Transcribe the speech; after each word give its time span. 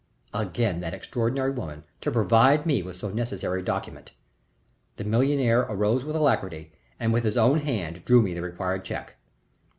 Again 0.33 0.79
that 0.79 0.95
extraordinary 0.95 1.51
woman, 1.51 1.83
to 2.01 2.09
provide 2.11 2.65
me 2.65 2.81
with 2.81 2.97
so 2.97 3.09
necessary 3.09 3.61
a 3.61 3.63
document! 3.63 4.13
The 4.95 5.03
millionaire 5.03 5.63
rose 5.65 6.03
with 6.03 6.15
alacrity 6.15 6.71
and 6.99 7.13
with 7.13 7.23
his 7.23 7.37
own 7.37 7.59
hand 7.59 8.03
drew 8.03 8.23
me 8.23 8.33
the 8.33 8.41
required 8.41 8.83
check. 8.83 9.17